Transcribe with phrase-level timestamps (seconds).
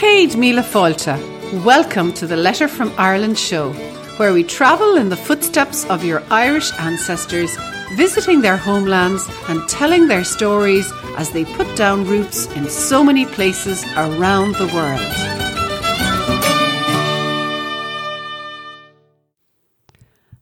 [0.00, 1.64] Céad Míle.
[1.64, 3.72] Welcome to the Letter from Ireland show,
[4.16, 7.56] where we travel in the footsteps of your Irish ancestors,
[7.92, 13.24] visiting their homelands and telling their stories as they put down roots in so many
[13.24, 15.14] places around the world.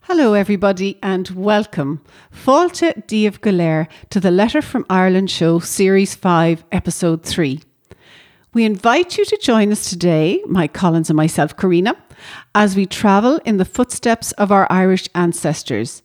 [0.00, 2.00] Hello, everybody, and welcome.
[2.30, 7.60] Fáilte Díobh Galer to the Letter from Ireland show, Series 5, Episode 3.
[8.54, 11.96] We invite you to join us today, Mike Collins and myself, Karina,
[12.54, 16.02] as we travel in the footsteps of our Irish ancestors.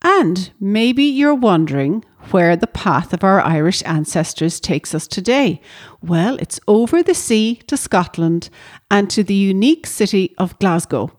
[0.00, 5.60] And maybe you're wondering where the path of our Irish ancestors takes us today.
[6.00, 8.48] Well, it's over the sea to Scotland
[8.90, 11.12] and to the unique city of Glasgow.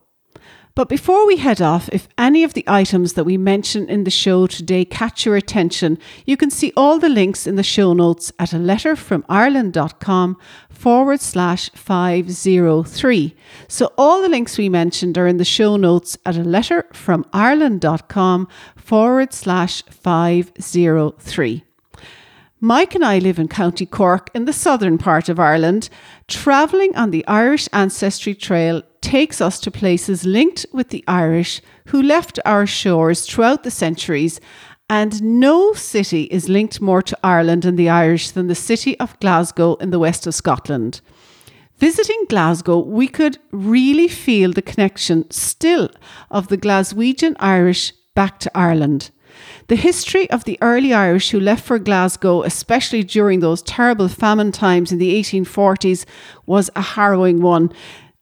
[0.73, 4.11] But before we head off, if any of the items that we mention in the
[4.11, 8.31] show today catch your attention, you can see all the links in the show notes
[8.39, 10.37] at a letter from Ireland.com
[10.69, 13.35] forward slash 503.
[13.67, 17.25] So all the links we mentioned are in the show notes at a letter from
[17.33, 21.63] Ireland.com forward slash 503.
[22.63, 25.89] Mike and I live in County Cork in the southern part of Ireland.
[26.27, 32.03] Travelling on the Irish Ancestry Trail takes us to places linked with the Irish who
[32.03, 34.39] left our shores throughout the centuries,
[34.91, 39.19] and no city is linked more to Ireland and the Irish than the city of
[39.19, 41.01] Glasgow in the west of Scotland.
[41.79, 45.89] Visiting Glasgow, we could really feel the connection still
[46.29, 49.09] of the Glaswegian Irish back to Ireland.
[49.71, 54.51] The history of the early Irish who left for Glasgow, especially during those terrible famine
[54.51, 56.03] times in the 1840s,
[56.45, 57.71] was a harrowing one.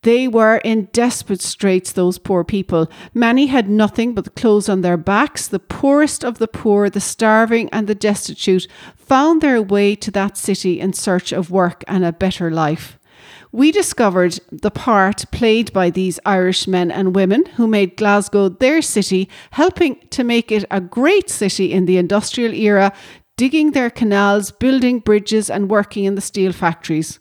[0.03, 2.87] They were in desperate straits, those poor people.
[3.15, 5.47] Many had nothing but the clothes on their backs.
[5.47, 10.37] The poorest of the poor, the starving and the destitute, found their way to that
[10.37, 12.98] city in search of work and a better life
[13.51, 18.81] we discovered the part played by these Irish men and women who made Glasgow their
[18.81, 22.93] city, helping to make it a great city in the industrial era,
[23.37, 27.19] digging their canals, building bridges, and working in the steel factories.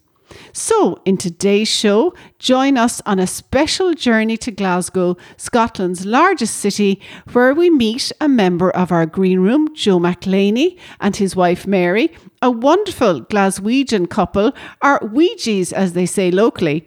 [0.53, 7.01] So, in today's show, join us on a special journey to Glasgow, Scotland's largest city,
[7.33, 12.13] where we meet a member of our green room, Joe McLeany, and his wife Mary,
[12.43, 14.53] a wonderful Glaswegian couple,
[14.83, 16.87] or Weegies as they say locally.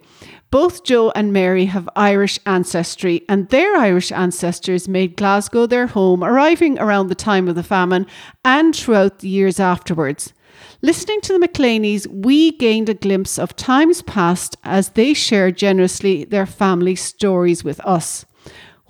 [0.50, 6.22] Both Joe and Mary have Irish ancestry, and their Irish ancestors made Glasgow their home,
[6.22, 8.06] arriving around the time of the famine
[8.44, 10.34] and throughout the years afterwards.
[10.80, 16.24] Listening to the McLeanys, we gained a glimpse of times past as they shared generously
[16.24, 18.24] their family stories with us.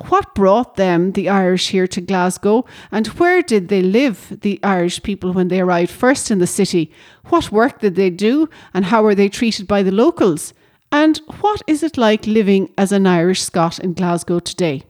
[0.08, 5.02] What brought them, the Irish, here to Glasgow, and where did they live, the Irish
[5.02, 6.90] people, when they arrived first in the city?
[7.26, 10.54] What work did they do, and how were they treated by the locals?
[10.90, 14.82] And what is it like living as an Irish Scot in Glasgow today?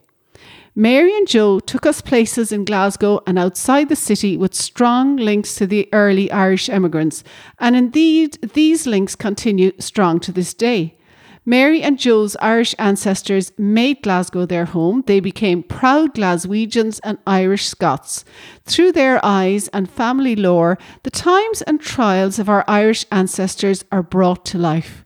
[0.75, 5.55] Mary and Joe took us places in Glasgow and outside the city with strong links
[5.57, 7.23] to the early Irish emigrants,
[7.59, 10.97] and indeed these links continue strong to this day.
[11.45, 15.03] Mary and Joe's Irish ancestors made Glasgow their home.
[15.07, 18.25] They became proud Glaswegians and Irish Scots.
[18.65, 24.03] Through their eyes and family lore, the times and trials of our Irish ancestors are
[24.03, 25.02] brought to life.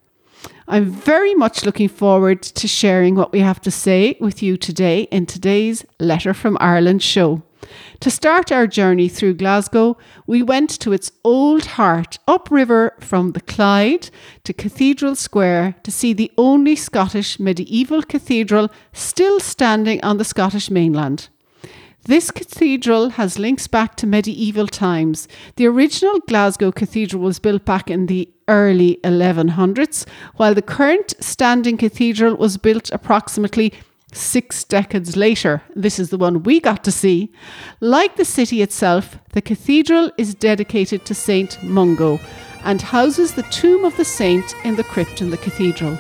[0.69, 5.03] I'm very much looking forward to sharing what we have to say with you today
[5.13, 7.43] in today's Letter from Ireland show.
[8.01, 13.41] To start our journey through Glasgow, we went to its old heart, upriver from the
[13.41, 14.11] Clyde
[14.43, 20.69] to Cathedral Square to see the only Scottish medieval cathedral still standing on the Scottish
[20.69, 21.29] mainland.
[22.07, 25.27] This cathedral has links back to medieval times.
[25.57, 30.07] The original Glasgow Cathedral was built back in the early 1100s,
[30.37, 33.73] while the current standing cathedral was built approximately
[34.13, 35.63] six decades later.
[35.75, 37.33] This is the one we got to see.
[37.81, 42.21] Like the city itself, the cathedral is dedicated to Saint Mungo
[42.63, 45.99] and houses the tomb of the saint in the crypt in the cathedral.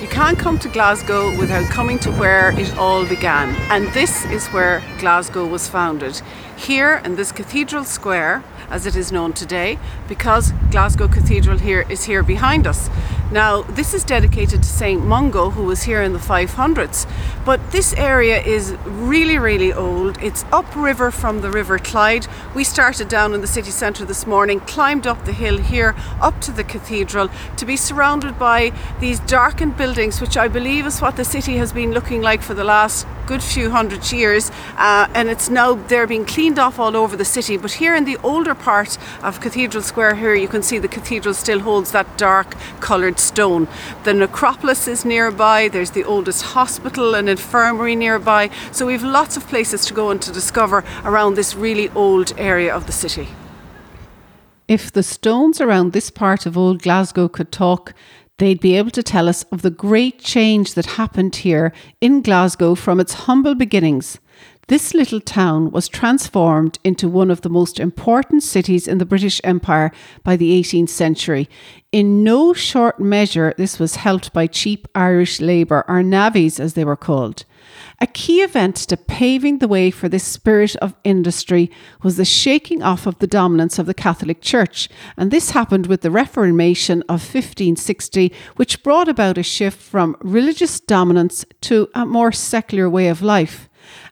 [0.00, 4.46] You can't come to Glasgow without coming to where it all began, and this is
[4.48, 6.20] where Glasgow was founded.
[6.56, 9.78] Here in this cathedral square, as it is known today,
[10.08, 12.90] because Glasgow Cathedral here is here behind us.
[13.30, 17.06] Now, this is dedicated to Saint Mungo, who was here in the 500s,
[17.44, 20.16] but this area is really, really old.
[20.22, 22.26] It's upriver from the River Clyde.
[22.54, 26.40] We started down in the city centre this morning, climbed up the hill here, up
[26.42, 27.28] to the cathedral,
[27.58, 31.70] to be surrounded by these darkened buildings, which I believe is what the city has
[31.70, 36.06] been looking like for the last good few hundred years, uh, and it's now they're
[36.06, 37.58] being cleaned off all over the city.
[37.58, 41.34] But here in the older part of Cathedral Square, here you can see the cathedral
[41.34, 43.68] still holds that dark coloured stone.
[44.04, 45.68] The necropolis is nearby.
[45.68, 48.50] There's the oldest hospital and infirmary nearby.
[48.72, 52.74] So we've lots of places to go and to discover around this really old area
[52.74, 53.28] of the city.
[54.68, 57.94] If the stones around this part of old Glasgow could talk,
[58.36, 62.74] they'd be able to tell us of the great change that happened here in Glasgow
[62.74, 64.18] from its humble beginnings.
[64.68, 69.40] This little town was transformed into one of the most important cities in the British
[69.42, 69.90] Empire
[70.22, 71.48] by the 18th century.
[71.90, 76.84] In no short measure, this was helped by cheap Irish labour, or navvies as they
[76.84, 77.46] were called.
[77.98, 81.70] A key event to paving the way for this spirit of industry
[82.02, 86.02] was the shaking off of the dominance of the Catholic Church, and this happened with
[86.02, 92.32] the Reformation of 1560, which brought about a shift from religious dominance to a more
[92.32, 93.67] secular way of life.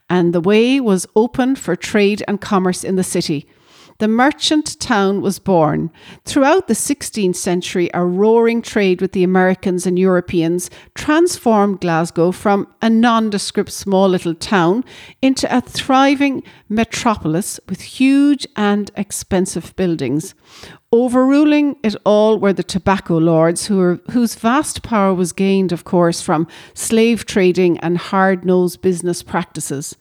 [0.09, 3.47] And the way was open for trade and commerce in the city
[3.99, 5.89] the merchant town was born.
[6.23, 12.67] Throughout the 16th century, a roaring trade with the Americans and Europeans transformed Glasgow from
[12.81, 14.83] a nondescript small little town
[15.21, 20.35] into a thriving metropolis with huge and expensive buildings.
[20.91, 25.83] Overruling it all were the tobacco lords, who were, whose vast power was gained, of
[25.83, 29.97] course, from slave trading and hard nosed business practices.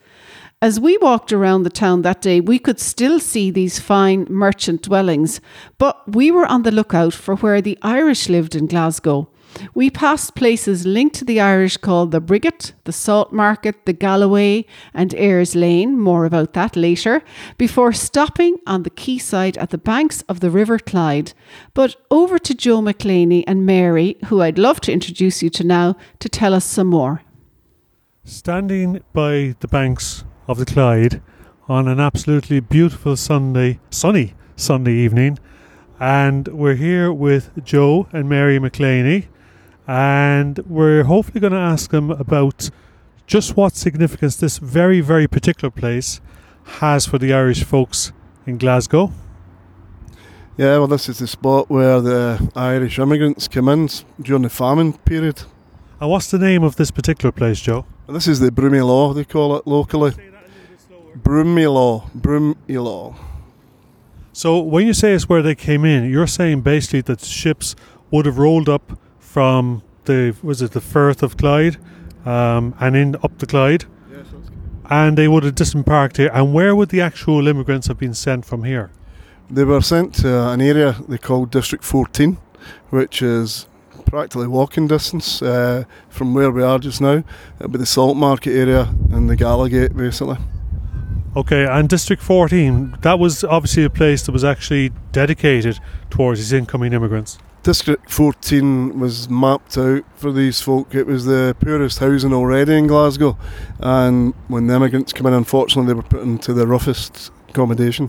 [0.63, 4.81] As we walked around the town that day, we could still see these fine merchant
[4.81, 5.39] dwellings,
[5.77, 9.29] but we were on the lookout for where the Irish lived in Glasgow.
[9.75, 14.65] We passed places linked to the Irish called the Briggait, the Salt Market, the Galloway,
[14.95, 17.23] and Aird's Lane, more about that later,
[17.59, 21.35] before stopping on the quayside at the banks of the River Clyde.
[21.75, 25.97] But over to Joe McLeany and Mary, who I'd love to introduce you to now,
[26.21, 27.21] to tell us some more.
[28.25, 31.21] Standing by the banks of the Clyde
[31.69, 35.39] on an absolutely beautiful Sunday, sunny Sunday evening.
[35.99, 39.27] And we're here with Joe and Mary McLeany,
[39.87, 42.71] and we're hopefully going to ask them about
[43.27, 46.21] just what significance this very, very particular place
[46.81, 48.13] has for the Irish folks
[48.47, 49.13] in Glasgow.
[50.57, 53.89] Yeah, well, this is the spot where the Irish immigrants came in
[54.21, 55.43] during the famine period.
[56.01, 57.87] And what's the name of this particular place, Joe?
[58.09, 60.13] This is the Broomielaw, they call it locally.
[61.23, 62.11] Broomielaw.
[62.13, 63.17] Broomielaw.
[64.33, 67.75] So when you say it's where they came in, you're saying basically that ships
[68.11, 71.79] would have rolled up from the was it the Firth of Clyde,
[72.25, 74.27] um, and in up the Clyde, Yes,
[74.91, 76.31] and they would have disembarked here.
[76.33, 78.91] And where would the actual immigrants have been sent from here?
[79.51, 82.37] They were sent to an area they called District 14,
[82.91, 83.67] which is
[84.07, 87.25] practically walking distance uh, from where we are just now.
[87.59, 90.39] It'll be the Salt Market area and the Gallowgate, basically.
[91.37, 95.79] Okay, and District 14, that was obviously a place that was actually dedicated
[96.09, 97.39] towards these incoming immigrants.
[97.63, 100.95] District 14 was mapped out for these folk.
[100.95, 103.37] It was the poorest housing already in Glasgow,
[103.81, 108.09] and when the immigrants came in, unfortunately, they were put into the roughest accommodation.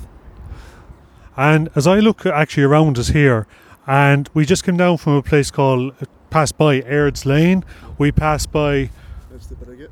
[1.35, 3.45] And as I look actually around us here,
[3.85, 5.93] and we just came down from a place called,
[6.29, 7.65] passed by Aird's Lane,
[7.97, 8.89] we passed by
[9.29, 9.89] That's the Briggait.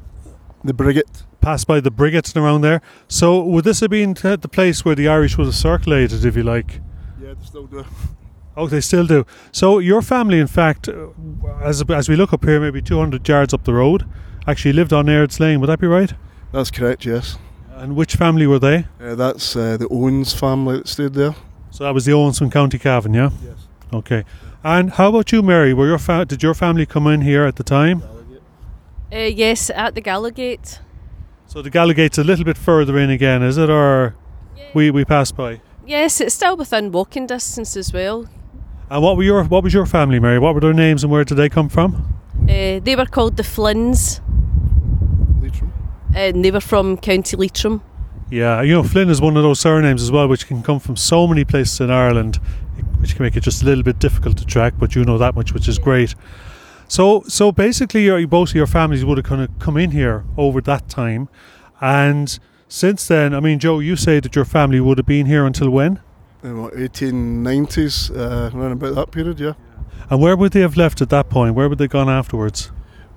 [0.63, 1.23] The Briggait.
[1.45, 2.81] Passed by the Briggaits and around there.
[3.07, 6.41] So would this have been the place where the Irish would have circulated, if you
[6.41, 6.81] like?
[7.21, 7.85] Yeah, they still do.
[8.57, 9.25] Oh, they still do.
[9.51, 11.09] So your family, in fact, uh,
[11.61, 14.05] as as we look up here, maybe 200 yards up the road,
[14.47, 15.59] actually lived on Aird's Lane.
[15.59, 16.13] Would that be right?
[16.51, 17.37] That's correct, yes.
[17.75, 18.87] And which family were they?
[18.99, 21.35] Uh, that's uh, the Owens family that stayed there.
[21.69, 23.29] So that was the Owens from County Cavan, yeah.
[23.43, 23.67] Yes.
[23.93, 24.23] Okay.
[24.63, 25.75] And how about you, Mary?
[25.75, 28.01] Were your fa- did your family come in here at the time?
[29.13, 30.79] Uh, yes, at the Gallowgate.
[31.47, 34.15] So the Gallowgate's a little bit further in again, is it, or
[34.73, 35.61] we we passed by?
[35.85, 38.27] Yes, it's still within walking distance as well.
[38.89, 40.39] And what were your what was your family, Mary?
[40.39, 42.13] What were their names and where did they come from?
[42.43, 44.19] Uh, they were called the Flynns,
[45.41, 45.71] Leitrim.
[46.13, 47.81] and they were from County Leitrim.
[48.29, 50.95] Yeah, you know, Flynn is one of those surnames as well, which can come from
[50.95, 52.37] so many places in Ireland,
[52.99, 54.73] which can make it just a little bit difficult to track.
[54.77, 56.15] But you know that much, which is great.
[56.87, 60.23] So, so basically, your, both of your families would have kind of come in here
[60.37, 61.29] over that time,
[61.81, 62.37] and
[62.67, 65.69] since then, I mean, Joe, you say that your family would have been here until
[65.69, 65.99] when?
[66.41, 69.53] What, 1890s, uh, around about that period, yeah.
[70.09, 71.55] And where would they have left at that point?
[71.55, 72.71] Where would they gone afterwards?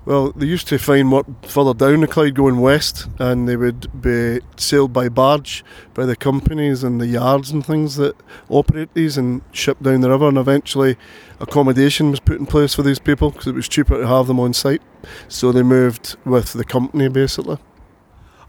[0.05, 4.01] Well, they used to find work further down the Clyde going west, and they would
[4.01, 5.63] be sailed by barge
[5.93, 8.15] by the companies and the yards and things that
[8.47, 10.27] operate these and shipped down the river.
[10.27, 10.97] And eventually,
[11.39, 14.39] accommodation was put in place for these people because it was cheaper to have them
[14.39, 14.81] on site.
[15.27, 17.57] So they moved with the company basically.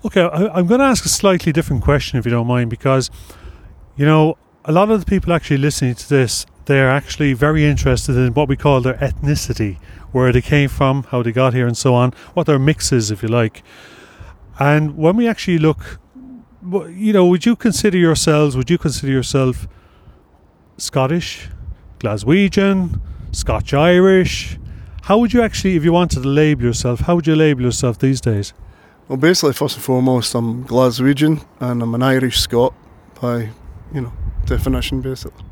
[0.02, 3.10] Okay, I'm going to ask a slightly different question if you don't mind, because
[3.96, 8.16] you know a lot of the people actually listening to this, they're actually very interested
[8.16, 9.78] in what we call their ethnicity,
[10.12, 13.10] where they came from, how they got here, and so on, what their mix is,
[13.10, 13.62] if you like.
[14.58, 15.98] And when we actually look,
[16.62, 18.56] you know, would you consider yourselves?
[18.56, 19.66] Would you consider yourself
[20.76, 21.48] Scottish,
[21.98, 23.00] Glaswegian,
[23.32, 24.58] Scotch Irish?
[25.02, 27.98] How would you actually, if you wanted to label yourself, how would you label yourself
[27.98, 28.52] these days?
[29.08, 32.74] Well, basically, first and foremost, I'm Glaswegian and I'm an Irish Scot
[33.20, 33.48] by,
[33.92, 34.12] you know,
[34.44, 35.44] definition, basically.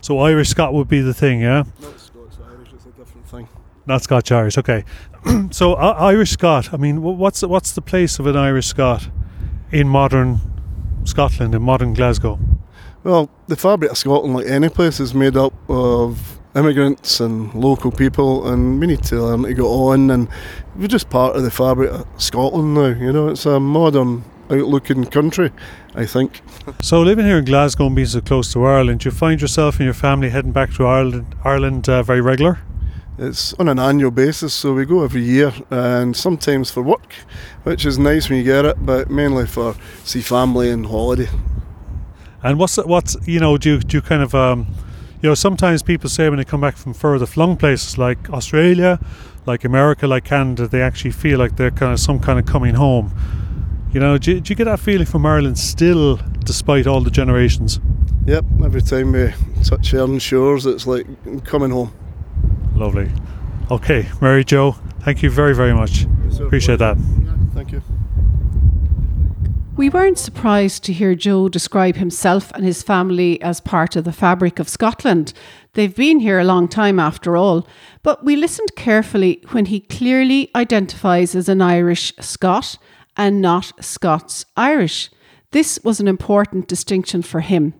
[0.00, 1.62] So Irish Scot would be the thing, yeah?
[1.80, 3.48] Not Scots Irish, it's a different thing.
[3.86, 4.84] Not Scotch Irish, okay.
[5.50, 6.74] so uh, Irish Scot.
[6.74, 9.08] I mean, what's what's the place of an Irish Scot
[9.70, 10.40] in modern
[11.04, 12.38] Scotland, in modern Glasgow?
[13.04, 17.92] Well, the fabric of Scotland, like any place, is made up of immigrants and local
[17.92, 20.10] people, and we need to learn to go on.
[20.10, 20.28] And
[20.74, 22.88] we're just part of the fabric of Scotland now.
[22.88, 25.52] You know, it's a modern outlooking country,
[25.94, 26.40] I think.
[26.82, 29.84] So living here in Glasgow and being so close to Ireland, you find yourself and
[29.84, 32.58] your family heading back to Ireland, Ireland uh, very regular.
[33.18, 37.14] It's on an annual basis, so we go every year, and sometimes for work,
[37.62, 41.28] which is nice when you get it, but mainly for see family and holiday.
[42.42, 44.66] And what's what's you know do you, do you kind of um,
[45.22, 48.98] you know sometimes people say when they come back from further flung places like Australia,
[49.46, 52.74] like America, like Canada, they actually feel like they're kind of some kind of coming
[52.74, 53.10] home.
[53.92, 57.10] You know, do, you- do you get that feeling from Ireland still, despite all the
[57.10, 57.80] generations?
[58.26, 59.32] Yep, every time we
[59.64, 61.06] touch Erin shores, it's like
[61.44, 61.92] coming home.
[62.76, 63.10] Lovely.
[63.70, 66.06] Okay, Mary Joe, thank you very very much.
[66.38, 66.96] Appreciate that.
[67.54, 67.82] Thank you.
[69.76, 74.12] We weren't surprised to hear Joe describe himself and his family as part of the
[74.12, 75.34] fabric of Scotland.
[75.74, 77.66] They've been here a long time after all,
[78.02, 82.78] but we listened carefully when he clearly identifies as an Irish Scot
[83.18, 85.10] and not Scots Irish.
[85.50, 87.74] This was an important distinction for him.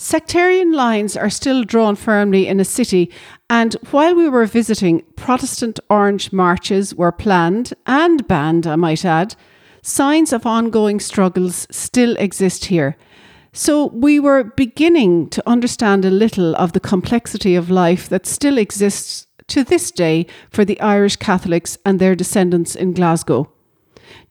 [0.00, 3.10] Sectarian lines are still drawn firmly in a city,
[3.50, 9.34] and while we were visiting, Protestant orange marches were planned and banned, I might add.
[9.82, 12.96] Signs of ongoing struggles still exist here.
[13.52, 18.56] So we were beginning to understand a little of the complexity of life that still
[18.56, 23.50] exists to this day for the Irish Catholics and their descendants in Glasgow.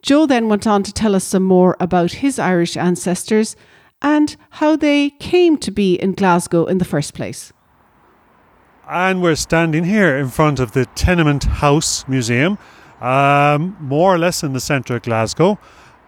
[0.01, 3.57] Joe then went on to tell us some more about his Irish ancestors
[4.01, 7.51] and how they came to be in Glasgow in the first place.
[8.89, 12.57] And we're standing here in front of the Tenement House Museum,
[13.01, 15.59] um, more or less in the centre of Glasgow.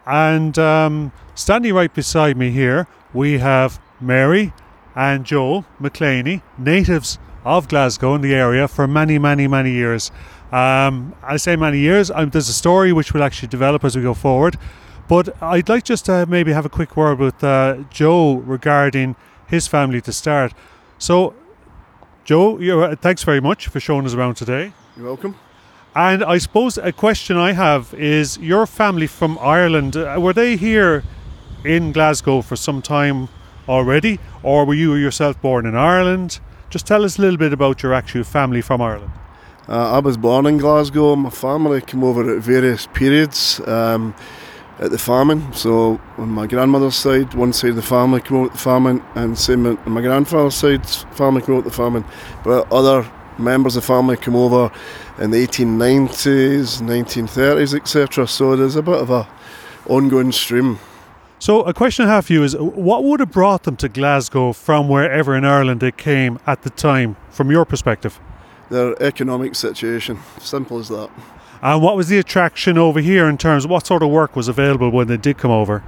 [0.05, 4.53] And um, standing right beside me here, we have Mary
[4.96, 10.12] and Joe McClaney, natives of Glasgow in the area for many, many, many years.
[10.51, 12.10] Um, I say many years.
[12.12, 14.58] Um, there's a story which will actually develop as we go forward.
[15.09, 19.15] But I'd like just to maybe have a quick word with uh, Joe regarding
[19.47, 20.53] his family to start.
[20.99, 21.33] So,
[22.25, 24.71] Joe, uh, thanks very much for showing us around today.
[24.95, 25.35] You're welcome.
[25.95, 30.55] And I suppose a question I have is your family from Ireland, uh, were they
[30.55, 31.03] here
[31.65, 33.29] in Glasgow for some time
[33.67, 34.19] already?
[34.43, 36.39] Or were you yourself born in Ireland?
[36.69, 39.11] Just tell us a little bit about your actual family from Ireland.
[39.67, 41.15] Uh, I was born in Glasgow.
[41.15, 44.13] My family came over at various periods um,
[44.79, 45.53] at the farming.
[45.53, 49.38] So on my grandmother's side, one side of the family came at the farming, and
[49.38, 52.05] same on my grandfather's side, family came at the famine.
[52.43, 54.71] But other members of the family came over
[55.19, 58.27] in the 1890s, 1930s, etc.
[58.27, 59.27] So there's a bit of a
[59.88, 60.79] ongoing stream.
[61.41, 64.51] So, a question I have for you is what would have brought them to Glasgow
[64.51, 68.19] from wherever in Ireland they came at the time, from your perspective?
[68.69, 71.09] Their economic situation, simple as that.
[71.61, 74.47] And what was the attraction over here in terms of what sort of work was
[74.47, 75.83] available when they did come over?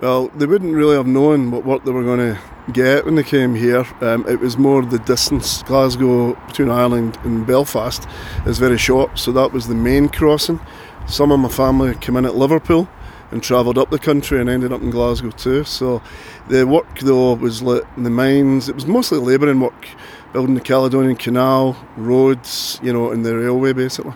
[0.00, 3.22] Well, they wouldn't really have known what work they were going to get when they
[3.22, 3.86] came here.
[4.00, 5.62] Um, it was more the distance.
[5.62, 8.08] Glasgow between Ireland and Belfast
[8.44, 10.58] is very short, so that was the main crossing.
[11.06, 12.88] Some of my family came in at Liverpool
[13.30, 15.62] and travelled up the country and ended up in Glasgow too.
[15.62, 16.02] So
[16.48, 18.68] the work though was like in the mines.
[18.68, 19.86] It was mostly labouring work,
[20.32, 24.14] building the Caledonian Canal, roads, you know, and the railway basically.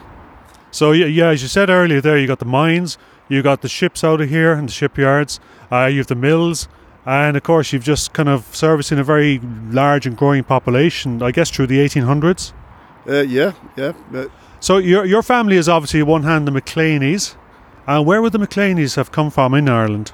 [0.70, 2.98] So yeah, yeah, as you said earlier, there you got the mines,
[3.28, 5.40] you got the ships out of here and the shipyards,
[5.72, 6.68] uh, you have the mills,
[7.06, 9.38] and of course you've just kind of servicing a very
[9.70, 11.22] large and growing population.
[11.22, 12.52] I guess through the 1800s.
[13.08, 13.92] Uh, yeah, yeah.
[14.60, 17.36] So your your family is obviously one hand the McLeanies,
[17.86, 20.12] and where would the McLeanies have come from in Ireland?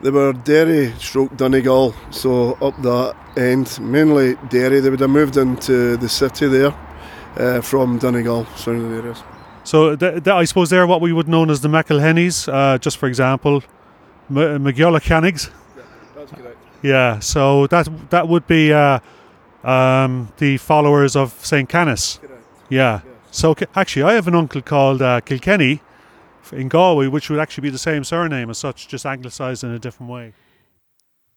[0.00, 4.80] They were Derry stroke Donegal, so up that end, mainly Derry.
[4.80, 6.74] They would have moved into the city there
[7.36, 9.22] uh, from Donegal, surrounding areas.
[9.70, 9.96] So
[10.26, 13.62] I suppose they're what we would know as the McElhennys, uh, just for example,
[14.28, 14.64] M-.
[16.16, 16.56] That's correct.
[16.82, 18.98] Yeah, so that that would be uh,
[19.62, 21.68] um, the followers of St.
[21.68, 22.18] Canice.
[22.68, 23.02] Yeah.
[23.30, 25.80] So actually, I have an uncle called uh, Kilkenny
[26.50, 29.78] in Galway, which would actually be the same surname as such, just anglicised in a
[29.78, 30.32] different way.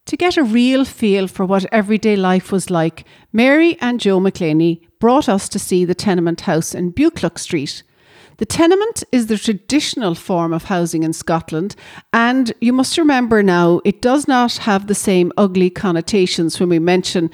[0.07, 4.81] To get a real feel for what everyday life was like, Mary and Joe McLeany
[4.99, 7.83] brought us to see the tenement house in Buccleuch Street.
[8.43, 11.77] The tenement is the traditional form of housing in Scotland,
[12.12, 16.77] and you must remember now it does not have the same ugly connotations when we
[16.77, 17.31] mention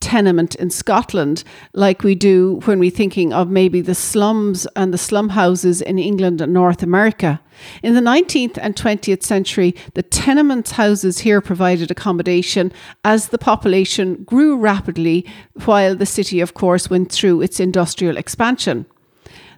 [0.00, 4.98] tenement in Scotland like we do when we're thinking of maybe the slums and the
[4.98, 7.40] slum houses in England and North America.
[7.84, 12.72] In the 19th and 20th century, the tenement houses here provided accommodation
[13.04, 15.24] as the population grew rapidly,
[15.64, 18.86] while the city, of course, went through its industrial expansion.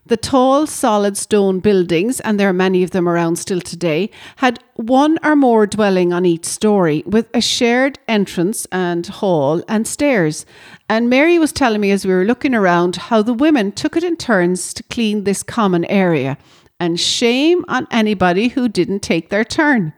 [0.04, 4.58] The tall, solid stone buildings, and there are many of them around still today, had
[4.74, 10.44] one or more dwelling on each story with a shared entrance and hall and stairs.
[10.88, 14.02] And Mary was telling me as we were looking around how the women took it
[14.02, 16.36] in turns to clean this common area.
[16.80, 19.92] And shame on anybody who didn't take their turn.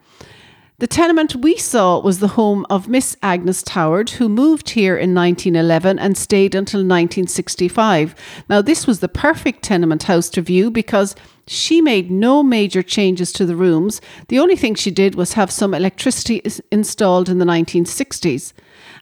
[0.78, 5.14] The tenement we saw was the home of Miss Agnes Toward, who moved here in
[5.14, 8.12] 1911 and stayed until 1965.
[8.48, 11.14] Now, this was the perfect tenement house to view because
[11.46, 14.00] she made no major changes to the rooms.
[14.26, 18.52] The only thing she did was have some electricity installed in the 1960s.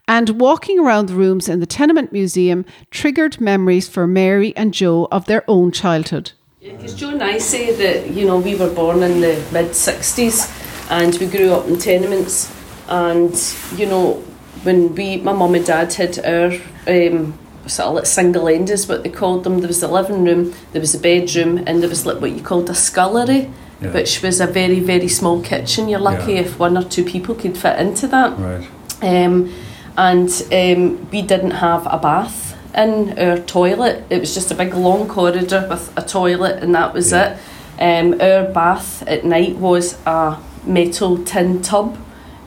[0.06, 5.08] And walking around the rooms in the Tenement Museum triggered memories for Mary and Joe
[5.10, 6.32] of their own childhood.
[6.60, 10.58] Because Joe and I say that, you know, we were born in the mid 60s
[10.92, 12.52] and we grew up in tenements.
[12.88, 13.34] And,
[13.76, 14.14] you know,
[14.62, 16.52] when we, my mum and dad had our
[16.86, 19.60] um, sort of like single end is what they called them.
[19.60, 22.42] There was the living room, there was a bedroom, and there was like what you
[22.42, 23.92] called a scullery, Yeah.
[23.92, 25.88] which was a very, very small kitchen.
[25.88, 26.40] You're lucky Yeah.
[26.40, 28.38] if one or two people could fit into that.
[28.38, 28.68] Right.
[29.02, 29.50] Um,
[29.96, 34.04] and um, we didn't have a bath in our toilet.
[34.10, 37.24] It was just a big long corridor with a toilet, and that was Yeah.
[37.24, 37.38] it.
[37.80, 41.96] Um, our bath at night was a metal tin tub,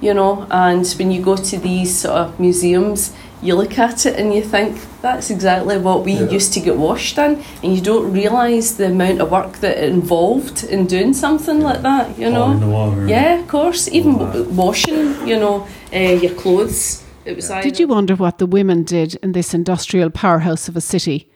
[0.01, 0.47] you know.
[0.49, 4.41] And when you go to these sort of museums, you look at it and you
[4.41, 6.29] think that's exactly what we Yeah.
[6.29, 9.89] used to get washed in, and you don't realise the amount of work that it
[9.89, 12.45] involved in doing something like that, you know.
[12.47, 13.07] Hole the wall.
[13.07, 13.87] Yeah, of course.
[13.91, 17.03] Even w- washing, you know, uh, your clothes.
[17.25, 17.49] It was.
[17.49, 21.29] Did you wonder what the women did in this industrial powerhouse of a city?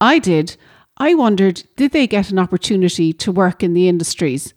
[0.00, 0.56] I did.
[0.98, 4.54] I wondered, did they get an opportunity to work in the industries?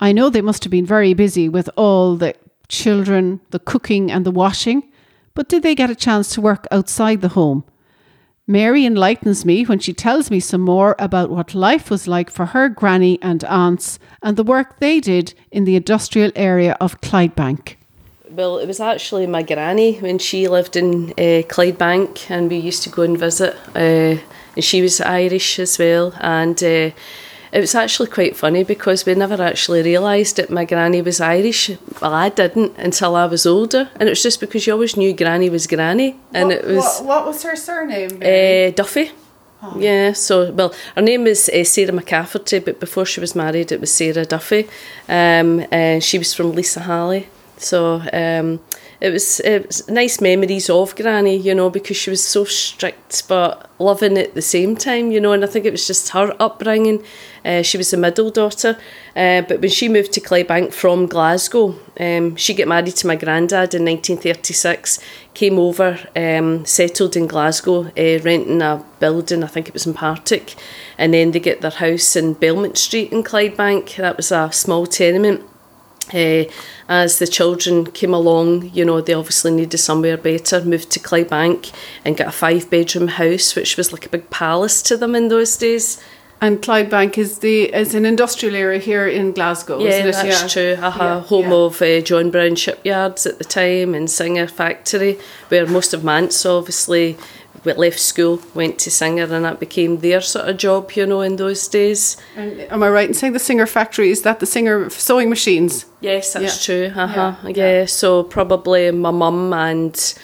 [0.00, 2.34] I know they must have been very busy with all the
[2.68, 4.90] children, the cooking, and the washing,
[5.34, 7.64] but did they get a chance to work outside the home?
[8.46, 12.46] Mary enlightens me when she tells me some more about what life was like for
[12.46, 17.74] her granny and aunts and the work they did in the industrial area of Clydebank.
[18.30, 22.82] Well, it was actually my granny when she lived in uh, Clydebank, and we used
[22.84, 23.54] to go and visit.
[23.74, 24.18] Uh,
[24.56, 26.90] and she was Irish as well, and uh,
[27.52, 31.70] it was actually quite funny because we never actually realised that my granny was Irish.
[32.00, 35.12] Well, I didn't until I was older, and it was just because you always knew
[35.12, 37.00] granny was granny, and it was.
[37.00, 38.22] what was her surname?
[38.22, 39.12] Uh, Duffy.
[39.76, 43.80] Yeah, so, well, her name was uh, Sarah McCafferty, but before she was married, it
[43.80, 44.68] was Sarah Duffy.
[45.08, 47.26] Um, and she was from Lisahally.
[47.56, 48.60] So um,
[49.00, 53.28] it, was, it was nice memories of Granny, you know, because she was so strict
[53.28, 56.34] but loving at the same time, you know, and I think it was just her
[56.40, 57.04] upbringing.
[57.44, 58.76] Uh, she was the middle daughter,
[59.14, 63.14] uh, but when she moved to Clydebank from Glasgow, um, she got married to my
[63.14, 64.98] granddad in 1936,
[65.32, 69.94] came over, um, settled in Glasgow, uh, renting a building, I think it was in
[69.94, 70.56] Partick,
[70.98, 73.94] and then they get their house in Belmont Street in Clydebank.
[73.96, 75.44] That was a small tenement.
[76.14, 76.44] Uh,
[76.88, 81.72] as the children came along, you know, they obviously needed somewhere better, moved to Clydebank
[82.04, 85.28] and got a five bedroom house, which was like a big palace to them in
[85.28, 86.00] those days.
[86.40, 90.12] And Clydebank is the is an industrial area here in Glasgow, Yeah, isn't it?
[90.30, 90.76] that's true.
[90.80, 91.02] Uh-huh.
[91.04, 91.54] Yeah, Home yeah.
[91.56, 95.18] of uh, John Brown Shipyards at the time and Singer Factory,
[95.48, 97.18] where most of Mance obviously
[97.64, 101.20] w- left school, went to Singer, and that became their sort of job, you know,
[101.22, 102.16] in those days.
[102.36, 105.86] And am I right in saying the Singer factory is that the Singer sewing machines?
[106.00, 106.90] Yes, that's Yeah.
[106.90, 106.92] true.
[107.02, 107.34] Uh-huh.
[107.44, 110.14] Yeah, Yeah, so probably my mum and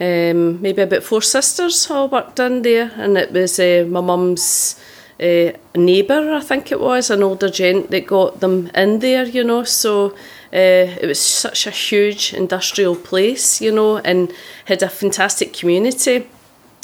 [0.00, 4.76] um, maybe about four sisters all worked in there, and it was uh, my mum's
[5.22, 9.44] uh, neighbour, I think it was, an older gent that got them in there, you
[9.44, 9.64] know.
[9.64, 10.14] So
[10.52, 14.32] uh, it was such a huge industrial place, you know, and
[14.64, 16.26] had a fantastic community.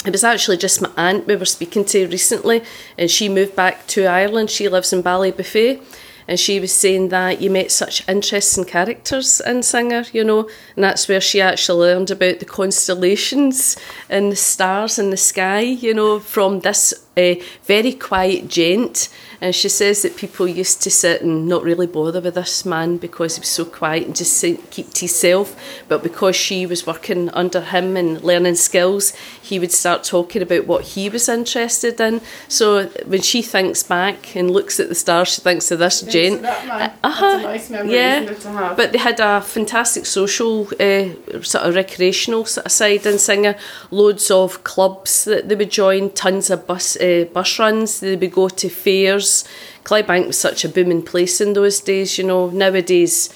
[0.07, 2.63] It was actually just my aunt we were speaking to recently,
[2.97, 4.49] and she moved back to Ireland.
[4.49, 5.81] She lives in Ballybofey,
[6.27, 10.83] and she was saying that you met such interesting characters in Singer, you know, and
[10.83, 13.77] that's where she actually learned about the constellations
[14.09, 19.53] and the stars in the sky, you know, from this uh, very quiet gent and
[19.53, 23.35] she says that people used to sit and not really bother with this man because
[23.35, 25.55] he was so quiet and just keep to himself.
[25.87, 30.65] But because she was working under him and learning skills, he would start talking about
[30.65, 32.21] what he was interested in.
[32.47, 36.43] So when she thinks back and looks at the stars, she thinks of this gent.
[36.43, 37.37] Uh huh.
[37.37, 38.73] Nice memory, yeah.
[38.75, 43.55] But they had a fantastic social, uh, sort of recreational sort of side in Singer.
[43.91, 47.99] Loads of clubs that they would join, tons of bus uh, bus runs.
[47.99, 49.47] They would go to fairs.
[49.83, 52.49] Clydebank was such a booming place in those days, you know.
[52.49, 53.33] Nowadays,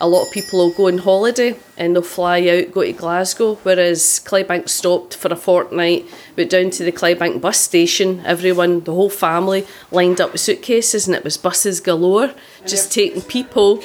[0.00, 3.54] a lot of people will go on holiday and they'll fly out, go to Glasgow,
[3.62, 6.04] whereas Clydebank stopped for a fortnight,
[6.36, 8.20] went down to the Clydebank bus station.
[8.26, 12.34] Everyone, the whole family, lined up with suitcases and it was buses galore,
[12.66, 13.82] just taking people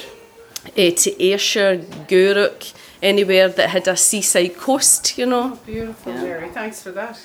[0.76, 5.52] uh, to Ayrshire, Gourock, anywhere that had a seaside coast, you know.
[5.54, 6.22] Oh, beautiful, yeah.
[6.22, 6.48] Mary.
[6.48, 7.20] Thanks for that.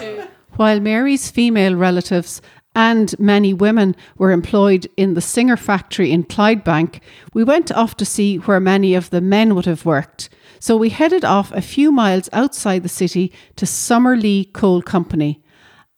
[0.00, 0.28] Yeah.
[0.58, 2.42] While Mary's female relatives
[2.74, 6.98] and many women were employed in the Singer factory in Clydebank,
[7.32, 10.28] we went off to see where many of the men would have worked.
[10.58, 15.40] So we headed off a few miles outside the city to Summerlee Coal Company.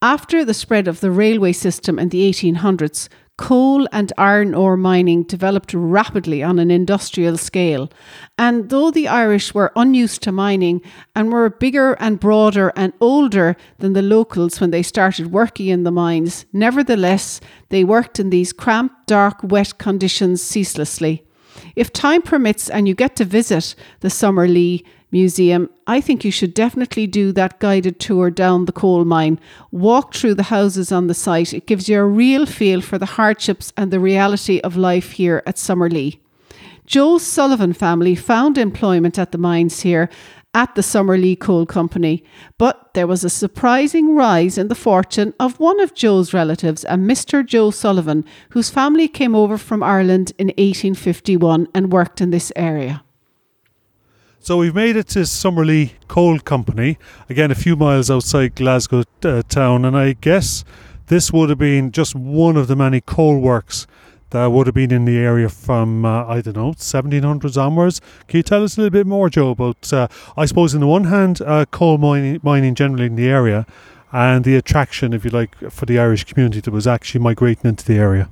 [0.02, 3.08] After the spread of the railway system in the 1800s,
[3.40, 7.90] coal and iron ore mining developed rapidly on an industrial scale.
[8.36, 10.82] And though the Irish were unused to mining
[11.16, 15.84] and were bigger and broader and older than the locals when they started working in
[15.84, 21.24] the mines, nevertheless, they worked in these cramped, dark, wet conditions ceaselessly.
[21.74, 26.54] If time permits and you get to visit the Summerlee Museum, I think you should
[26.54, 29.40] definitely do that guided tour down the coal mine.
[29.72, 31.52] Walk through the houses on the site.
[31.52, 35.42] It gives you a real feel for the hardships and the reality of life here
[35.46, 36.20] at Summerlee.
[36.86, 40.08] Joe Sullivan family found employment at the mines here
[40.54, 42.24] at the Summerlee Coal Company,
[42.58, 46.94] but there was a surprising rise in the fortune of one of Joe's relatives, a
[46.94, 47.46] Mr.
[47.46, 53.04] Joe Sullivan, whose family came over from Ireland in 1851 and worked in this area.
[54.42, 56.96] So we've made it to Summerlee Coal Company,
[57.28, 60.64] again a few miles outside Glasgow uh, town, and I guess
[61.08, 63.86] this would have been just one of the many coal works
[64.30, 68.00] that would have been in the area from uh, I don't know 1700s onwards.
[68.28, 70.86] Can you tell us a little bit more, Joe, about uh, I suppose on the
[70.86, 73.66] one hand uh, coal mining, mining generally in the area,
[74.10, 77.84] and the attraction, if you like, for the Irish community that was actually migrating into
[77.84, 78.30] the area.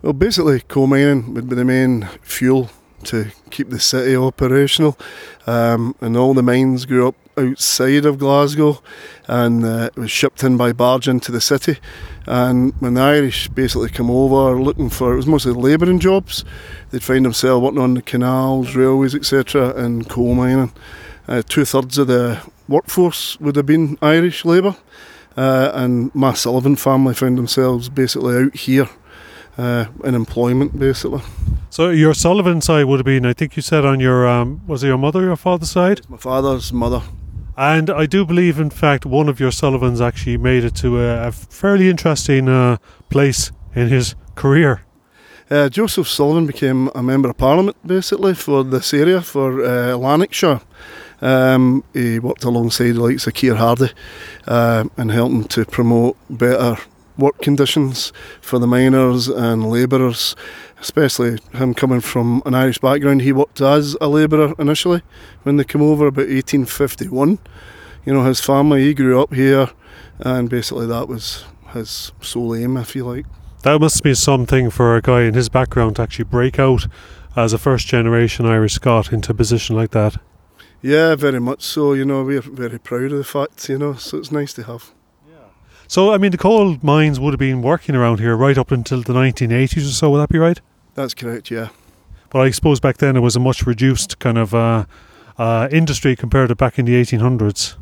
[0.00, 2.70] Well, basically, coal mining would be the main fuel
[3.04, 4.98] to keep the city operational.
[5.46, 8.82] Um, and all the mines grew up outside of Glasgow
[9.26, 11.78] and uh, it was shipped in by barge into the city.
[12.26, 16.44] And when the Irish basically come over looking for, it was mostly labouring jobs,
[16.90, 20.72] they'd find themselves working on the canals, railways, etc., and coal mining.
[21.26, 24.76] Uh, Two thirds of the workforce would have been Irish labour.
[25.36, 28.88] Uh, and my Sullivan family found themselves basically out here
[29.58, 31.22] uh, in employment, basically.
[31.70, 34.82] So your Sullivan side would have been, I think you said on your, um, was
[34.82, 36.00] it your mother, your father's side?
[36.08, 37.02] My father's mother.
[37.56, 41.28] And I do believe, in fact, one of your Sullivans actually made it to a,
[41.28, 42.78] a fairly interesting uh,
[43.10, 44.82] place in his career.
[45.50, 50.60] Uh, Joseph Sullivan became a member of Parliament basically for this area for uh, Lanarkshire.
[51.20, 53.92] Um, he worked alongside the likes of Keir Hardie
[54.46, 56.76] uh, and helping to promote better
[57.20, 60.34] work conditions for the miners and labourers,
[60.80, 63.22] especially him coming from an Irish background.
[63.22, 65.02] He worked as a labourer initially
[65.44, 67.38] when they came over about 1851.
[68.04, 69.70] You know, his family, he grew up here,
[70.18, 73.26] and basically that was his sole aim, if you like.
[73.62, 76.86] That must be something for a guy in his background to actually break out
[77.36, 80.16] as a first generation Irish Scot into a position like that.
[80.82, 81.92] Yeah, very much so.
[81.92, 84.92] You know, we're very proud of the fact, you know, so it's nice to have.
[85.90, 89.02] So, I mean, the coal mines would have been working around here right up until
[89.02, 90.60] the 1980s or so, would that be right?
[90.94, 91.70] That's correct, yeah.
[92.28, 94.84] But I suppose back then it was a much reduced kind of uh,
[95.36, 97.74] uh, industry compared to back in the 1800s.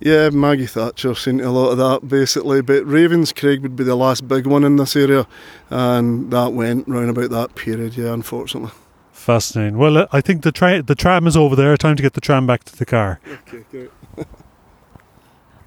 [0.00, 4.26] Yeah, Maggie Thatcher seen a lot of that basically, but Ravenscraig would be the last
[4.26, 5.24] big one in this area,
[5.70, 8.72] and that went round about that period, yeah, unfortunately.
[9.12, 9.78] Fascinating.
[9.78, 11.76] Well, uh, I think the, tra- the tram is over there.
[11.76, 13.20] Time to get the tram back to the car.
[13.46, 13.90] Okay, great.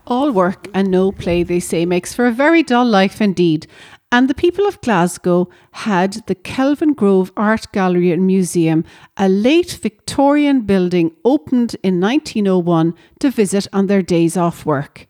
[0.10, 3.68] All work and no play, they say, makes for a very dull life indeed.
[4.10, 8.86] And the people of Glasgow had the Kelvingrove Art Gallery and Museum,
[9.18, 15.08] a late Victorian building opened in 1901 to visit on their days off work.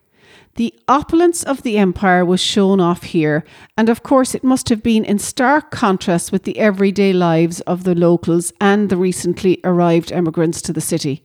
[0.55, 3.43] The opulence of the empire was shown off here,
[3.77, 7.83] and of course, it must have been in stark contrast with the everyday lives of
[7.83, 11.23] the locals and the recently arrived emigrants to the city.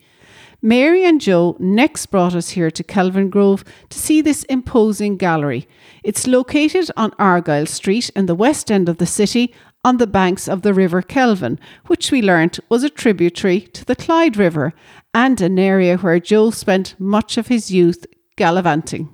[0.63, 5.69] Mary and Joe next brought us here to Kelvingrove to see this imposing gallery.
[6.05, 9.53] It's located on Argyle Street in the west end of the city
[9.85, 13.97] on the banks of the River Kelvin, which we learnt was a tributary to the
[13.97, 14.73] Clyde River
[15.13, 19.09] and an area where Joe spent much of his youth gallivanting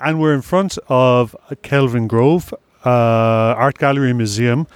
[0.00, 2.52] and we're in front of Kelvingrove
[2.84, 4.66] uh, Art Gallery Museum.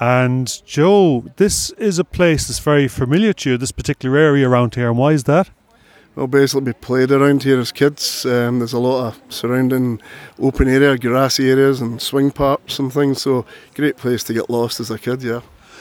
[0.00, 4.74] And Joe, this is a place that's very familiar to you, this particular area around
[4.74, 4.88] here.
[4.88, 5.50] And why is that?
[6.16, 8.24] Well, basically, we played around here as kids.
[8.24, 10.00] Um, there's a lot of surrounding
[10.38, 13.22] open area, grassy areas, and swing parks and things.
[13.22, 15.40] So, great place to get lost as a kid, yeah.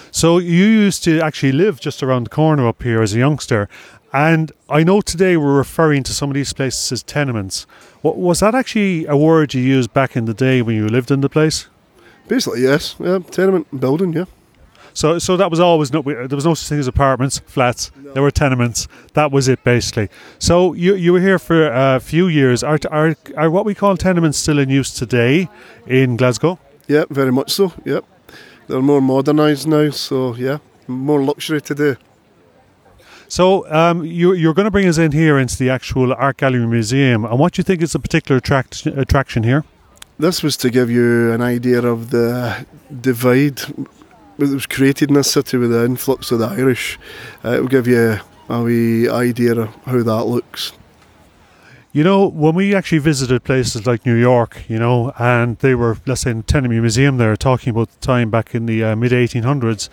[0.10, 3.70] So, you used to actually live just around the corner up here as a youngster.
[4.12, 7.68] And I know today we're referring to some of these places as tenements.
[8.02, 11.12] What, was that actually a word you used back in the day when you lived
[11.12, 11.68] in the place?
[12.28, 12.96] Basically, yes.
[13.00, 14.26] Yeah, tenement building, yeah.
[14.94, 16.02] So, so that was always no.
[16.02, 17.92] There was no such thing as apartments, flats.
[17.98, 18.14] No.
[18.14, 18.88] There were tenements.
[19.14, 20.10] That was it, basically.
[20.38, 22.64] So you you were here for a few years.
[22.64, 25.50] Are, are are what we call tenements still in use today
[25.88, 26.60] in Glasgow?
[26.88, 27.74] Yeah, very much so.
[27.86, 28.06] Yep,
[28.68, 29.90] they're more modernised now.
[29.90, 31.96] So yeah, more luxury today.
[33.28, 36.68] So um, you, you're going to bring us in here into the actual Art Gallery
[36.68, 39.64] Museum, and what do you think is a particular attract, attraction here?
[40.20, 42.66] This was to give you an idea of the
[43.02, 43.58] divide
[44.38, 47.00] that was created in this city with the influx of the Irish.
[47.44, 50.72] Uh, it will give you a wee idea of how that looks.
[51.92, 55.98] You know, when we actually visited places like New York, you know, and they were,
[56.06, 59.12] let's say, in Tenement Museum there, talking about the time back in the uh, mid
[59.12, 59.90] 1800s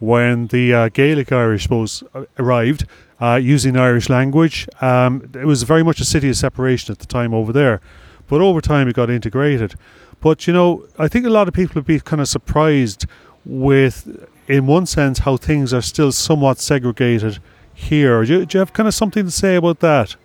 [0.00, 2.86] when the uh, Gaelic Irish, suppose, uh, arrived
[3.20, 4.66] uh, using Irish language.
[4.80, 7.80] Um, it was very much a city of separation at the time over there,
[8.28, 9.74] but over time it got integrated.
[10.20, 13.06] But you know, I think a lot of people would be kind of surprised
[13.44, 17.38] with, in one sense, how things are still somewhat segregated
[17.74, 18.24] here.
[18.24, 20.16] Do you, do you have kind of something to say about that?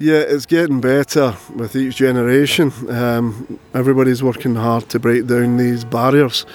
[0.00, 2.72] Yeah, it's getting better with each generation.
[2.88, 6.46] Um, everybody's working hard to break down these barriers,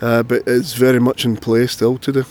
[0.00, 2.24] uh, but it's very much in place still to do.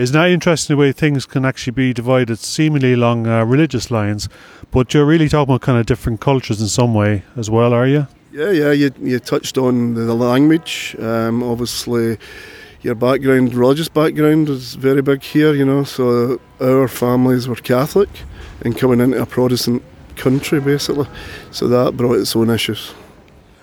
[0.00, 4.30] Isn't that interesting the way things can actually be divided seemingly along uh, religious lines,
[4.70, 7.86] but you're really talking about kind of different cultures in some way as well, are
[7.86, 8.06] you?
[8.32, 10.96] Yeah, yeah, you, you touched on the language.
[10.98, 12.16] Um, obviously,
[12.80, 18.08] your background, religious background, is very big here, you know, so our families were Catholic
[18.64, 19.82] and coming into a Protestant
[20.16, 21.08] country basically.
[21.50, 22.94] So that brought its own issues.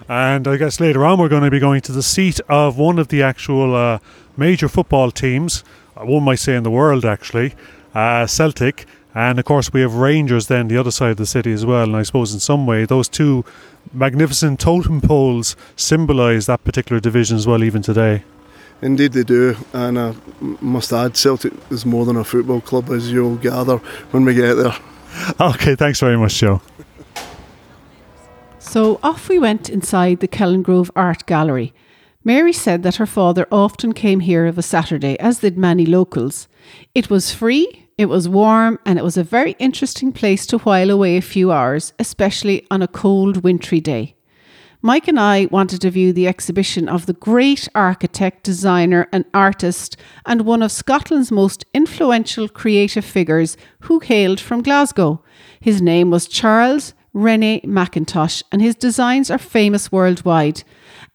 [0.08, 3.00] And I guess later on we're going to be going to the seat of one
[3.00, 3.97] of the actual uh,
[4.38, 5.63] major football teams,
[6.03, 7.53] one might say in the world actually,
[7.93, 8.86] uh, Celtic.
[9.15, 11.83] And of course, we have Rangers then the other side of the city as well.
[11.83, 13.43] And I suppose in some way, those two
[13.91, 18.23] magnificent totem poles symbolise that particular division as well, even today.
[18.79, 20.13] Indeed, they do, and I
[20.62, 23.77] must add, Celtic is more than a football club, as you'll gather
[24.12, 24.75] when we get there.
[25.41, 26.62] Okay, thanks very much, Joe.
[28.60, 31.73] So off we went inside the Kelvingrove Art Gallery.
[32.27, 36.49] Mary said that her father often came here of a Saturday, as did many locals.
[36.93, 40.89] It was free, it was warm, and it was a very interesting place to while
[40.89, 44.13] away a few hours, especially on a cold, wintry day.
[44.81, 49.95] Mike and I wanted to view the exhibition of the great architect, designer, and artist,
[50.25, 55.23] and one of Scotland's most influential creative figures who hailed from Glasgow.
[55.61, 60.65] His name was Charles Rennie Mackintosh, and his designs are famous worldwide.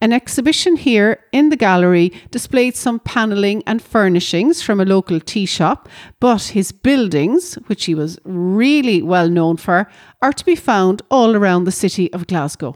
[0.03, 5.45] An exhibition here in the gallery displayed some panelling and furnishings from a local tea
[5.45, 5.87] shop,
[6.19, 9.89] but his buildings, which he was really well known for,
[10.21, 12.75] are to be found all around the city of Glasgow.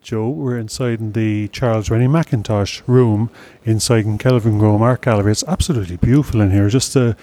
[0.00, 3.28] Joe, we're inside in the Charles Rennie Mackintosh room
[3.64, 5.32] inside in Kelvingrove Art Gallery.
[5.32, 6.68] It's absolutely beautiful in here.
[6.68, 7.14] Just, uh,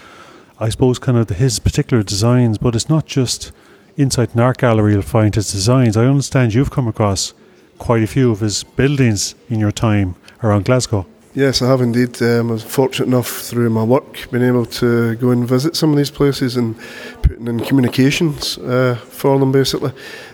[0.59, 3.53] I suppose, kind of the, his particular designs, but it's not just
[3.95, 5.95] inside an art gallery you'll find his designs.
[5.95, 7.33] I understand you've come across
[7.77, 11.05] quite a few of his buildings in your time around Glasgow.
[11.33, 12.19] Yes, I have indeed.
[12.21, 15.91] Um, I was fortunate enough through my work being able to go and visit some
[15.91, 16.75] of these places and
[17.21, 19.91] putting in communications uh, for them basically.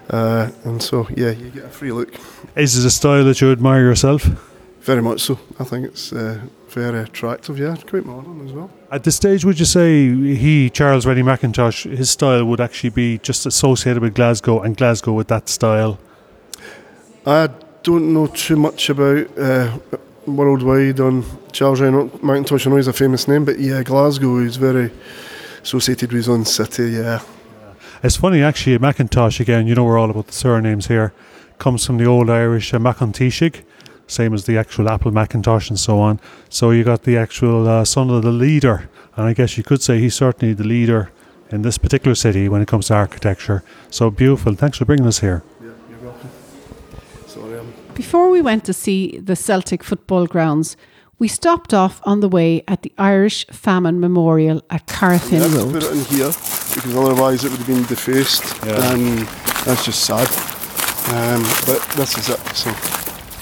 [0.10, 2.13] Uh, and so, yeah, you get a free look.
[2.56, 4.29] Is it a style that you admire yourself?
[4.82, 5.39] Very much so.
[5.60, 8.69] I think it's uh, very attractive, yeah, quite modern as well.
[8.91, 13.17] At this stage, would you say he, Charles Rennie Mackintosh, his style would actually be
[13.17, 15.99] just associated with Glasgow and Glasgow with that style?
[17.25, 17.49] I
[17.83, 19.77] don't know too much about uh,
[20.25, 22.67] worldwide on Charles Reinhardt Mackintosh.
[22.67, 24.91] I know he's a famous name, but yeah, Glasgow is very
[25.62, 26.91] associated with his own city.
[26.91, 27.21] Yeah.
[28.03, 29.67] It's funny actually, Mackintosh again.
[29.67, 31.13] You know we're all about the surnames here.
[31.59, 32.95] Comes from the old Irish uh,
[34.07, 36.19] same as the actual Apple Macintosh and so on.
[36.49, 39.81] So you got the actual uh, son of the leader, and I guess you could
[39.81, 41.12] say he's certainly the leader
[41.49, 43.63] in this particular city when it comes to architecture.
[43.89, 44.55] So beautiful.
[44.55, 45.43] Thanks for bringing us here.
[47.95, 50.75] Before we went to see the Celtic football grounds,
[51.19, 55.53] we stopped off on the way at the Irish Famine Memorial at I Carafin have
[55.56, 55.73] Road.
[55.73, 56.27] put it in here
[56.73, 58.93] because otherwise it would have been defaced, Yeah.
[58.93, 59.19] and
[59.65, 60.27] that's just sad.
[61.13, 62.39] Um, but this is it.
[62.56, 62.73] So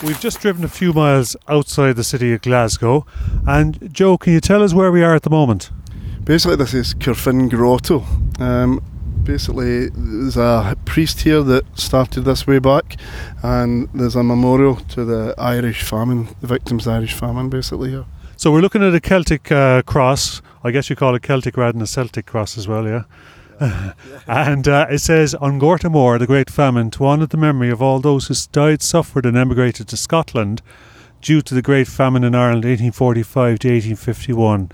[0.06, 3.06] We've just driven a few miles outside the city of Glasgow.
[3.48, 5.70] And Joe, can you tell us where we are at the moment?
[6.24, 8.04] basically, this is Carfin Grotto.
[8.40, 8.82] Um,
[9.24, 12.98] basically, there's a priest here that started this way back,
[13.44, 17.92] and there's a memorial to the Irish famine, the victims of the Irish famine, basically
[17.92, 18.06] here.
[18.38, 20.42] So we're looking at a Celtic uh, cross.
[20.64, 23.04] I guess you call it Celtic rather than a Celtic cross as well, yeah?
[24.28, 27.82] and uh, it says, An Gorta Mór, the great famine, to honour the memory of
[27.82, 30.64] all those who died, suffered, and emigrated to Scotland
[31.22, 34.72] due to the great famine in Ireland 1845 to 1851.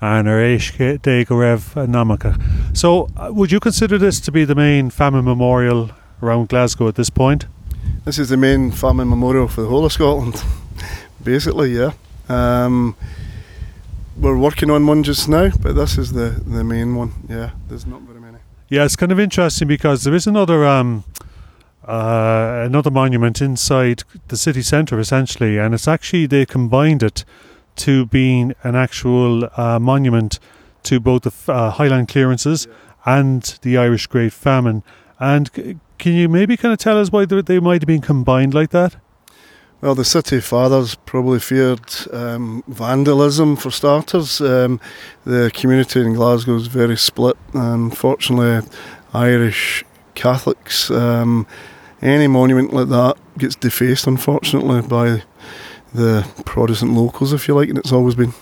[0.00, 2.76] And our Eish De Gorev Namaka.
[2.76, 5.90] So, uh, would you consider this to be the main famine memorial
[6.22, 7.46] around Glasgow at this point?
[8.04, 10.42] This is the main famine memorial for the whole of Scotland,
[11.24, 11.92] basically, yeah.
[12.28, 12.94] Um,
[14.16, 17.50] we're working on one just now, but this is the, the main one, yeah.
[17.68, 18.38] There's not very many.
[18.68, 21.04] Yeah, it's kind of interesting because there is another um,
[21.86, 27.24] uh, another monument inside the city centre, essentially, and it's actually they combined it
[27.76, 30.38] to being an actual uh, monument
[30.84, 32.66] to both the uh, Highland clearances
[33.04, 34.82] and the Irish Great Famine.
[35.18, 38.54] And c- can you maybe kind of tell us why they, might have been combined
[38.54, 38.96] like that?
[39.80, 44.40] Well, the city fathers probably feared um, vandalism for starters.
[44.40, 44.80] Um,
[45.24, 47.36] the community in Glasgow is very split.
[47.52, 48.66] Unfortunately,
[49.12, 49.84] Irish
[50.14, 51.46] Catholics, um,
[52.00, 55.22] any monument like that gets defaced, unfortunately, by
[55.96, 58.32] the Protestant locals, if you like, and it's always been.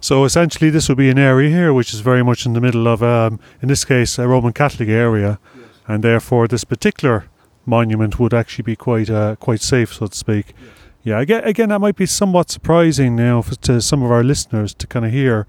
[0.00, 2.86] So essentially, this would be an area here which is very much in the middle
[2.86, 5.38] of, um, in this case, a Roman Catholic area,
[5.88, 7.24] and therefore this particular
[7.64, 10.54] monument would actually be quite uh, quite safe, so to speak.
[11.02, 14.74] Yeah, again, again, that might be somewhat surprising now for, to some of our listeners
[14.74, 15.46] to kind of hear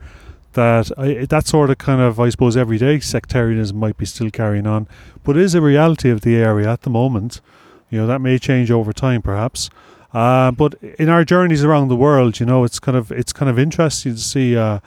[0.53, 4.67] that I, that sort of kind of, I suppose, everyday sectarianism might be still carrying
[4.67, 4.87] on,
[5.23, 7.41] but it is a reality of the area at the moment.
[7.89, 9.69] You know, that may change over time, perhaps.
[10.17, 13.51] Uh, but in our journeys around the world, you know, it's kind of it's kind
[13.51, 14.79] of interesting to see, uh,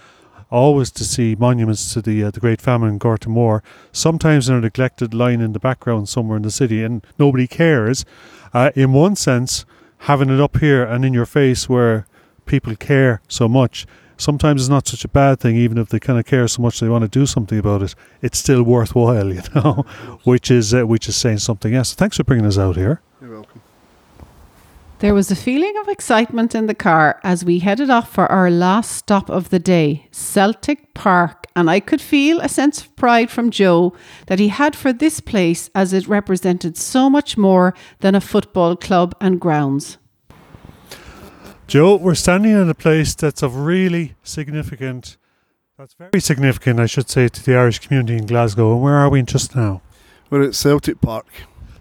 [0.50, 3.62] always to see monuments to the uh, the Great Famine in Gorta Mór.
[3.92, 8.04] Sometimes in a neglected line in the background somewhere in the city, and nobody cares.
[8.52, 9.64] Uh, in one sense,
[9.98, 12.08] having it up here and in your face where
[12.44, 15.54] people care so much, sometimes it's not such a bad thing.
[15.54, 17.94] Even if they kind of care so much they want to do something about it,
[18.20, 19.86] it's still worthwhile, you know.
[20.24, 21.94] which is uh, which is saying something else.
[21.94, 23.00] Thanks for bringing us out here.
[25.02, 25.14] You're welcome.
[25.14, 28.50] There was a feeling of excitement in the car as we headed off for our
[28.50, 33.30] last stop of the day, Celtic Park, and I could feel a sense of pride
[33.30, 33.94] from Joe
[34.26, 38.76] that he had for this place as it represented so much more than a football
[38.76, 39.98] club and grounds.
[41.66, 45.16] Joe, we're standing in a place that's of really significant,
[45.78, 48.72] that's very significant, I should say, to the Irish community in Glasgow.
[48.72, 49.80] And where are we just now?
[50.30, 51.26] We're at Celtic Park.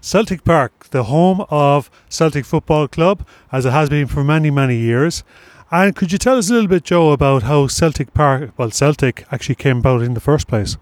[0.02, 4.76] Celtic Park, the home of Celtic Football Club, as it has been for many, many
[4.76, 5.22] years.
[5.70, 9.26] And could you tell us a little bit, Joe, about how Celtic Park, well, Celtic
[9.30, 10.78] actually came about in the first place?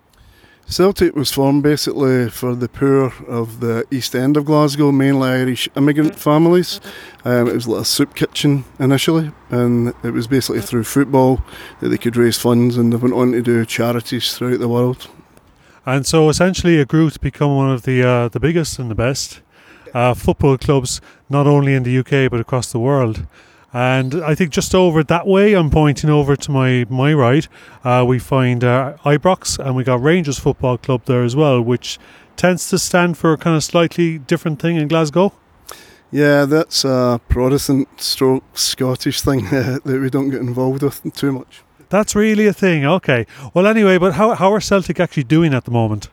[0.66, 5.68] Celtic was formed basically for the poor of the east end of Glasgow, mainly Irish
[5.76, 6.80] immigrant families.
[7.24, 11.42] Um, it was like a soup kitchen initially, and it was basically through football
[11.80, 15.08] that they could raise funds, and they went on to do charities throughout the world.
[15.88, 18.94] And so essentially it grew to become one of the uh, the biggest and the
[18.94, 19.40] best
[19.94, 23.26] uh, football clubs, not only in the UK but across the world.
[23.72, 27.48] And I think just over that way, I'm pointing over to my my right,
[27.84, 31.98] uh, we find uh, Ibrox, and we got Rangers Football Club there as well, which
[32.36, 35.32] tends to stand for a kind of slightly different thing in Glasgow.
[36.10, 41.62] Yeah, that's a Protestant stroke Scottish thing that we don't get involved with too much.
[41.90, 42.84] That's really a thing.
[42.84, 43.26] Okay.
[43.54, 46.08] Well, anyway, but how how are Celtic actually doing at the moment?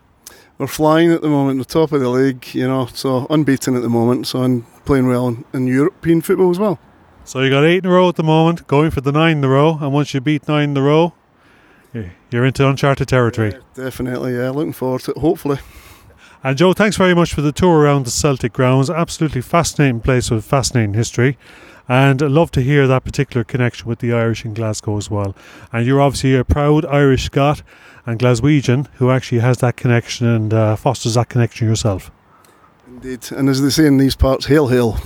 [0.58, 3.82] We're flying at the moment, the top of the league, you know, so unbeaten at
[3.82, 6.80] the moment, so I'm playing well in, in European football as well.
[7.26, 9.44] So you got eight in a row at the moment, going for the nine in
[9.44, 11.14] a row, and once you beat nine in a row,
[12.32, 13.54] you're into uncharted territory.
[13.74, 15.60] Definitely, yeah, looking forward to it, hopefully.
[16.42, 18.90] And Joe, thanks very much for the tour around the Celtic grounds.
[18.90, 21.38] Absolutely fascinating place with fascinating history.
[21.88, 25.36] And I'd love to hear that particular connection with the Irish in Glasgow as well.
[25.72, 27.62] And you're obviously a proud Irish Scot
[28.06, 32.12] and Glaswegian who actually has that connection and uh, fosters that connection yourself.
[32.88, 33.32] Indeed.
[33.32, 34.98] And as they say in these parts, hail, hail.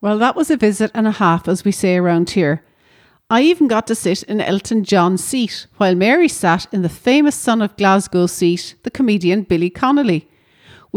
[0.00, 2.62] Well, that was a visit and a half, as we say around here.
[3.28, 7.34] I even got to sit in Elton John's seat, while Mary sat in the famous
[7.34, 10.28] son of Glasgow seat, the comedian Billy Connolly.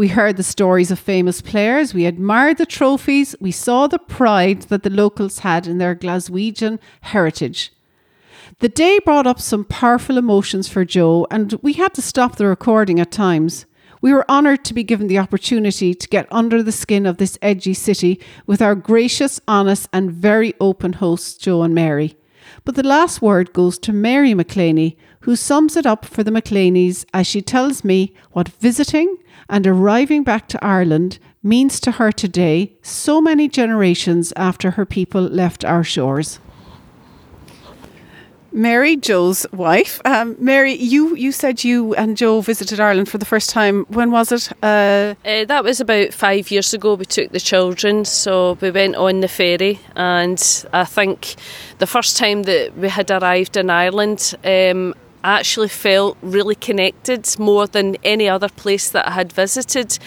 [0.00, 4.62] We heard the stories of famous players, we admired the trophies, we saw the pride
[4.70, 7.70] that the locals had in their Glaswegian heritage.
[8.60, 12.46] The day brought up some powerful emotions for Joe, and we had to stop the
[12.46, 13.66] recording at times.
[14.00, 17.36] We were honoured to be given the opportunity to get under the skin of this
[17.42, 22.16] edgy city with our gracious, honest, and very open hosts, Joe and Mary.
[22.64, 27.04] But the last word goes to Mary McClaney, who sums it up for the McClaneys
[27.12, 29.18] as she tells me what visiting
[29.50, 35.22] and arriving back to Ireland means to her today, so many generations after her people
[35.22, 36.38] left our shores.
[38.52, 40.00] Mary, Joe's wife.
[40.04, 43.84] Um, Mary, you, you said you and Joe visited Ireland for the first time.
[43.88, 44.50] When was it?
[44.62, 46.94] Uh, uh, that was about five years ago.
[46.94, 51.36] We took the children, so we went on the ferry, and I think
[51.78, 57.38] the first time that we had arrived in Ireland, um, I actually felt really connected
[57.38, 59.98] more than any other place that I had visited.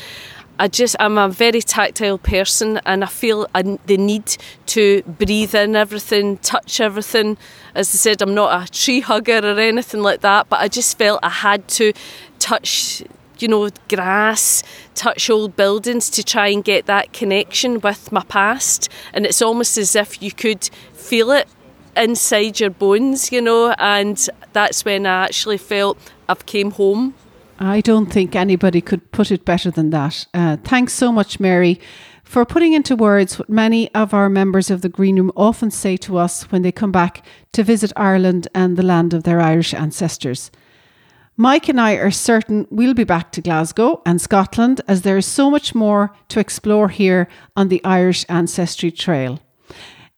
[0.60, 4.38] I just I'm a very tactile person and I feel I, the need
[4.68, 7.38] to breathe in everything, touch everything.
[7.74, 10.98] As I said, I'm not a tree hugger or anything like that, but I just
[10.98, 11.94] felt I had to
[12.40, 13.04] touch
[13.40, 14.64] you know, grass,
[14.96, 18.90] touch old buildings to try and get that connection with my past.
[19.12, 21.48] And it's almost as if you could feel it
[21.96, 27.14] inside your bones, you know, and that's when I actually felt I've came home
[27.60, 30.26] I don't think anybody could put it better than that.
[30.34, 31.80] Uh, thanks so much, Mary,
[32.24, 35.98] for putting into words what many of our members of the Green Room often say
[35.98, 39.74] to us when they come back to visit Ireland and the land of their Irish
[39.74, 40.52] ancestors.
[41.38, 45.26] Mike and I are certain we'll be back to Glasgow and Scotland as there is
[45.26, 49.40] so much more to explore here on the Irish Ancestry Trail.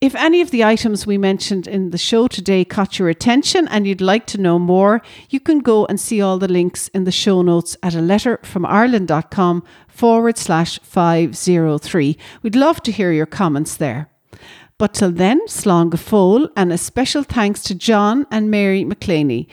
[0.02, 3.88] If any of the items we mentioned in the show today caught your attention and
[3.88, 7.14] you'd like to know more, you can go and see all the links in the
[7.14, 12.18] show notes at a letter from Ireland.com forward slash 503.
[12.44, 14.10] We'd love to hear your comments there.
[14.78, 19.48] But till then, slán go and a special thanks to John and Mary McClaney,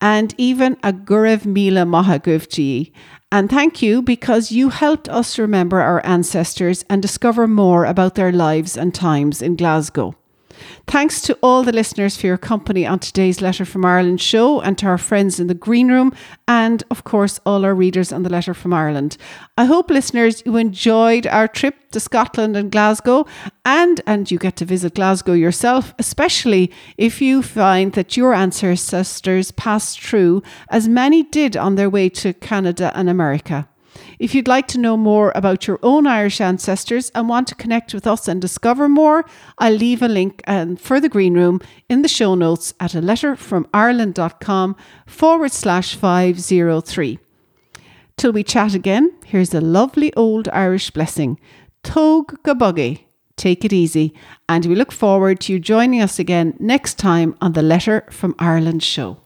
[0.00, 2.92] and even a go raibh míle maith agaibh
[3.32, 8.32] and thank you because you helped us remember our ancestors and discover more about their
[8.32, 10.14] lives and times in Glasgow.
[10.86, 14.78] Thanks to all the listeners for your company on today's Letter from Ireland show and
[14.78, 16.12] to our friends in the Green Room
[16.48, 19.16] and, of course, all our readers on the Letter from Ireland.
[19.58, 23.26] I hope, listeners, you enjoyed our trip to Scotland and Glasgow
[23.64, 29.50] and, and you get to visit Glasgow yourself, especially if you find that your ancestors
[29.52, 33.68] passed through as many did on their way to Canada and America.
[34.18, 37.92] If you'd like to know more about your own Irish ancestors and want to connect
[37.92, 39.24] with us and discover more,
[39.58, 43.00] I'll leave a link um, for the Green Room in the show notes at a
[43.00, 47.18] letter from Ireland.com forward slash 503.
[48.16, 51.38] Till we chat again, here's a lovely old Irish blessing.
[51.82, 53.00] Tóg go bog é.
[53.36, 54.14] Take it easy,
[54.48, 58.34] and we look forward to you joining us again next time on the Letter from
[58.38, 59.25] Ireland show.